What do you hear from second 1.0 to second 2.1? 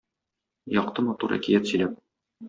матур әкият сөйләп.